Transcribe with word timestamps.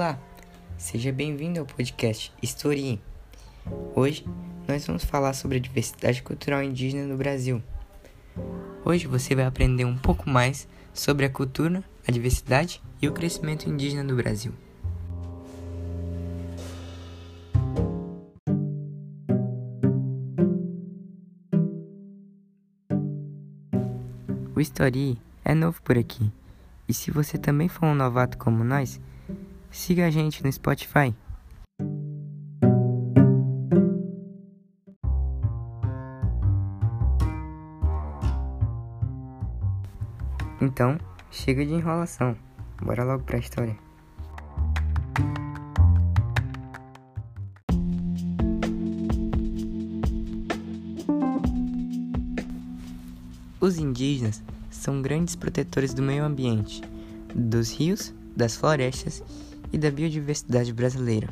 Olá, 0.00 0.18
seja 0.78 1.12
bem-vindo 1.12 1.60
ao 1.60 1.66
podcast 1.66 2.32
História. 2.42 2.98
Hoje 3.94 4.24
nós 4.66 4.86
vamos 4.86 5.04
falar 5.04 5.34
sobre 5.34 5.58
a 5.58 5.60
diversidade 5.60 6.22
cultural 6.22 6.62
indígena 6.62 7.06
no 7.06 7.18
Brasil. 7.18 7.62
Hoje 8.82 9.06
você 9.06 9.34
vai 9.34 9.44
aprender 9.44 9.84
um 9.84 9.98
pouco 9.98 10.26
mais 10.26 10.66
sobre 10.94 11.26
a 11.26 11.28
cultura, 11.28 11.84
a 12.08 12.10
diversidade 12.10 12.80
e 13.02 13.06
o 13.08 13.12
crescimento 13.12 13.68
indígena 13.68 14.02
no 14.02 14.16
Brasil. 14.16 14.54
O 24.56 24.60
Story 24.62 25.18
é 25.44 25.54
novo 25.54 25.82
por 25.82 25.98
aqui. 25.98 26.32
E 26.88 26.94
se 26.94 27.10
você 27.10 27.36
também 27.36 27.68
for 27.68 27.84
um 27.84 27.94
novato 27.94 28.38
como 28.38 28.64
nós, 28.64 28.98
siga 29.70 30.06
a 30.06 30.10
gente 30.10 30.42
no 30.42 30.52
Spotify. 30.52 31.14
Então, 40.60 40.98
chega 41.30 41.64
de 41.64 41.72
enrolação. 41.72 42.36
Bora 42.82 43.02
logo 43.02 43.24
pra 43.24 43.38
história. 43.38 43.76
Os 53.58 53.78
indígenas 53.78 54.42
são 54.70 55.02
grandes 55.02 55.36
protetores 55.36 55.92
do 55.92 56.02
meio 56.02 56.24
ambiente, 56.24 56.82
dos 57.34 57.70
rios, 57.70 58.14
das 58.34 58.56
florestas 58.56 59.22
e 59.72 59.78
da 59.78 59.90
biodiversidade 59.90 60.72
brasileira. 60.72 61.28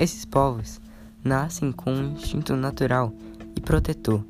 Esses 0.00 0.24
povos 0.24 0.80
nascem 1.22 1.70
com 1.70 1.92
um 1.92 2.12
instinto 2.14 2.56
natural 2.56 3.12
e 3.54 3.60
protetor. 3.60 4.24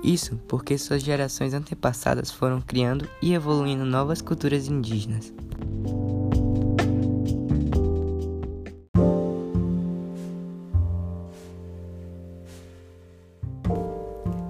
Isso 0.00 0.36
porque 0.46 0.78
suas 0.78 1.02
gerações 1.02 1.54
antepassadas 1.54 2.30
foram 2.30 2.60
criando 2.60 3.08
e 3.20 3.34
evoluindo 3.34 3.84
novas 3.84 4.22
culturas 4.22 4.68
indígenas. 4.68 5.32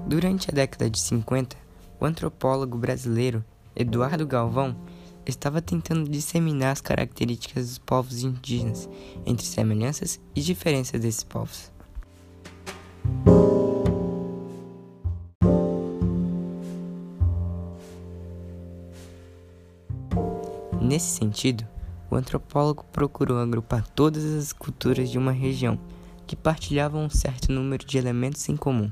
Durante 0.09 0.51
a 0.51 0.55
década 0.55 0.89
de 0.89 0.99
50, 1.03 1.55
o 2.01 2.07
antropólogo 2.07 2.79
brasileiro 2.79 3.45
Eduardo 3.77 4.27
Galvão 4.27 4.75
estava 5.27 5.61
tentando 5.61 6.09
disseminar 6.09 6.73
as 6.73 6.81
características 6.81 7.69
dos 7.69 7.79
povos 7.79 8.23
indígenas 8.23 8.89
entre 9.27 9.45
semelhanças 9.45 10.19
e 10.35 10.41
diferenças 10.41 10.99
desses 10.99 11.23
povos. 11.23 11.71
Nesse 20.81 21.19
sentido, 21.19 21.67
o 22.11 22.17
antropólogo 22.17 22.83
procurou 22.91 23.37
agrupar 23.37 23.87
todas 23.87 24.25
as 24.25 24.55
culturas 24.55 25.11
de 25.11 25.19
uma 25.19 25.33
região 25.33 25.79
que 26.27 26.35
partilhavam 26.35 27.05
um 27.05 27.11
certo 27.11 27.53
número 27.53 27.85
de 27.85 27.99
elementos 27.99 28.49
em 28.49 28.57
comum. 28.57 28.91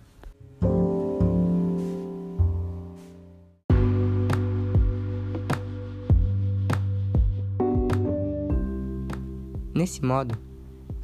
Nesse 9.86 10.04
modo, 10.04 10.36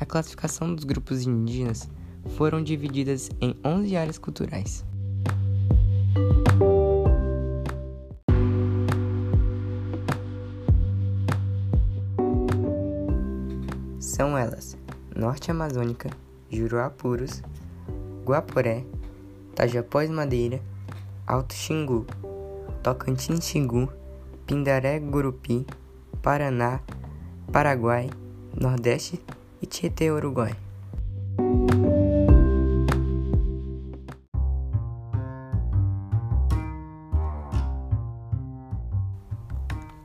a 0.01 0.05
classificação 0.05 0.75
dos 0.75 0.83
grupos 0.83 1.25
indígenas 1.25 1.89
foram 2.37 2.61
divididas 2.61 3.31
em 3.41 3.55
11 3.65 3.97
áreas 3.97 4.19
culturais. 4.19 4.85
São 14.01 14.37
elas: 14.37 14.77
Norte 15.15 15.53
Amazônica, 15.53 16.11
Juruapuros, 16.51 17.41
Guaporé, 18.25 18.85
Tajapós 19.55 20.11
Madeira, 20.11 20.61
Alto 21.25 21.55
Xingu, 21.55 22.05
Tocantins 22.83 23.45
Xingu, 23.45 23.89
Pindaré 24.45 24.99
Gurupi, 24.99 25.65
Paraná, 26.21 26.81
Paraguai, 27.53 28.11
Nordeste 28.59 29.21
e 29.61 29.67
Tietê, 29.67 30.11
Uruguai. 30.11 30.55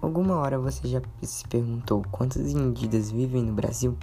Alguma 0.01 0.35
hora 0.37 0.57
você 0.57 0.87
já 0.87 1.01
se 1.21 1.47
perguntou 1.47 2.01
quantos 2.11 2.37
indígenas 2.37 3.11
vivem 3.11 3.43
no 3.43 3.53
Brasil? 3.53 3.97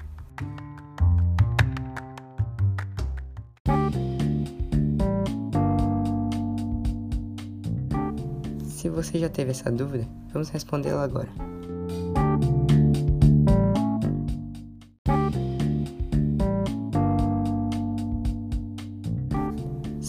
Se 8.66 8.88
você 8.90 9.18
já 9.18 9.30
teve 9.30 9.52
essa 9.52 9.72
dúvida, 9.72 10.06
vamos 10.32 10.50
respondê-la 10.50 11.02
agora. 11.02 11.53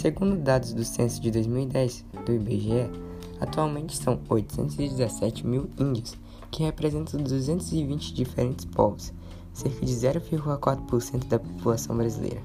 Segundo 0.06 0.38
dados 0.38 0.72
do 0.72 0.86
censo 0.86 1.20
de 1.20 1.32
2010 1.32 2.06
do 2.28 2.34
IBGE, 2.34 2.92
atualmente 3.40 3.98
são 3.98 4.22
817 4.30 5.48
mil 5.48 5.68
índios, 5.80 6.16
que 6.52 6.62
representam 6.62 7.24
220 7.24 8.14
diferentes 8.14 8.66
povos, 8.66 9.12
cerca 9.52 9.84
de 9.84 9.92
0,4% 9.92 11.28
da 11.28 11.40
população 11.40 11.98
brasileira. 11.98 12.40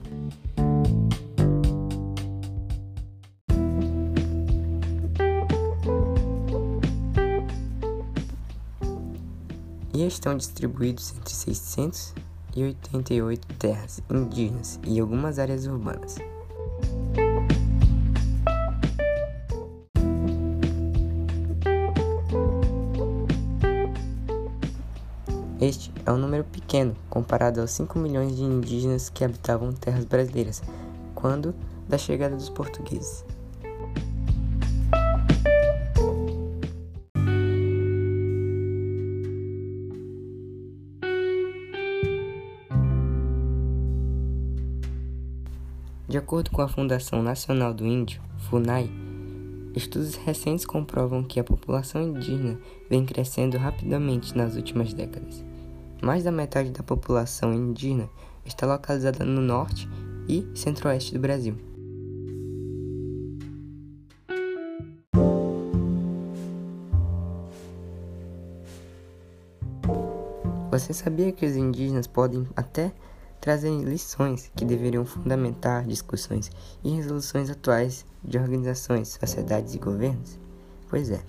E 9.92 10.06
estão 10.06 10.34
distribuídos 10.34 11.12
entre 11.14 11.34
688 11.34 13.46
terras 13.58 14.02
indígenas 14.10 14.80
e 14.86 14.98
algumas 14.98 15.38
áreas 15.38 15.66
urbanas. 15.66 16.16
Este 25.60 25.92
é 26.06 26.10
um 26.10 26.16
número 26.16 26.42
pequeno 26.44 26.96
comparado 27.10 27.60
aos 27.60 27.72
5 27.72 27.98
milhões 27.98 28.34
de 28.34 28.42
indígenas 28.42 29.10
que 29.10 29.22
habitavam 29.22 29.74
terras 29.74 30.06
brasileiras 30.06 30.62
quando 31.14 31.54
da 31.86 31.98
chegada 31.98 32.34
dos 32.34 32.48
portugueses. 32.48 33.26
De 46.08 46.16
acordo 46.16 46.50
com 46.50 46.62
a 46.62 46.68
Fundação 46.68 47.22
Nacional 47.22 47.74
do 47.74 47.86
Índio, 47.86 48.22
FUNAI, 48.48 48.90
estudos 49.76 50.14
recentes 50.14 50.64
comprovam 50.64 51.22
que 51.22 51.38
a 51.38 51.44
população 51.44 52.02
indígena 52.02 52.58
vem 52.88 53.04
crescendo 53.04 53.58
rapidamente 53.58 54.34
nas 54.34 54.56
últimas 54.56 54.94
décadas. 54.94 55.49
Mais 56.02 56.24
da 56.24 56.32
metade 56.32 56.70
da 56.70 56.82
população 56.82 57.52
indígena 57.52 58.08
está 58.44 58.66
localizada 58.66 59.24
no 59.24 59.40
norte 59.40 59.88
e 60.28 60.46
centro-oeste 60.54 61.12
do 61.12 61.20
Brasil. 61.20 61.54
Você 70.70 70.94
sabia 70.94 71.32
que 71.32 71.44
os 71.44 71.56
indígenas 71.56 72.06
podem 72.06 72.48
até 72.56 72.92
trazer 73.40 73.70
lições 73.82 74.50
que 74.54 74.64
deveriam 74.64 75.04
fundamentar 75.04 75.84
discussões 75.84 76.50
e 76.84 76.90
resoluções 76.90 77.50
atuais 77.50 78.06
de 78.22 78.38
organizações, 78.38 79.08
sociedades 79.08 79.74
e 79.74 79.78
governos? 79.78 80.38
Pois 80.88 81.10
é, 81.10 81.20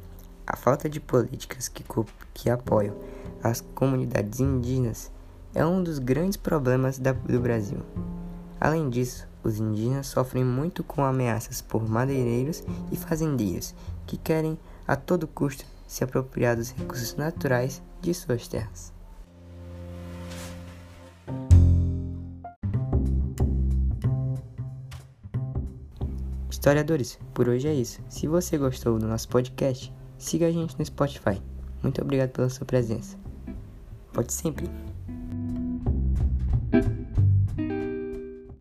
a 0.51 0.57
falta 0.57 0.89
de 0.89 0.99
políticas 0.99 1.69
que, 1.69 1.81
que 2.33 2.49
apoiam 2.49 2.93
as 3.41 3.61
comunidades 3.61 4.41
indígenas 4.41 5.09
é 5.55 5.65
um 5.65 5.81
dos 5.81 5.97
grandes 5.97 6.35
problemas 6.35 6.99
da, 6.99 7.13
do 7.13 7.39
Brasil. 7.39 7.79
Além 8.59 8.89
disso, 8.89 9.25
Os 9.43 9.59
indígenas 9.59 10.07
sofrem 10.07 10.43
muito 10.45 10.83
com 10.83 11.03
ameaças 11.03 11.61
por 11.61 11.87
madeireiros 11.87 12.63
e 12.91 12.95
fazendeiros 12.95 13.73
que 14.05 14.17
querem 14.17 14.57
a 14.87 14.95
todo 14.95 15.27
custo 15.27 15.65
se 15.87 16.03
apropriar 16.03 16.55
dos 16.55 16.71
recursos 16.71 17.15
naturais 17.15 17.81
de 18.01 18.13
suas 18.13 18.47
terras. 18.47 18.93
Historiadores, 26.49 27.17
por 27.33 27.49
hoje 27.49 27.67
é 27.67 27.73
isso. 27.73 27.99
Se 28.07 28.27
você 28.27 28.55
gostou 28.59 28.99
do 28.99 29.07
nosso 29.07 29.27
podcast, 29.27 29.91
siga 30.21 30.47
a 30.47 30.51
gente 30.51 30.77
no 30.77 30.85
Spotify. 30.85 31.41
Muito 31.81 32.01
obrigado 32.01 32.29
pela 32.29 32.49
sua 32.49 32.65
presença. 32.65 33.17
Pode 34.13 34.31
sempre. 34.33 34.69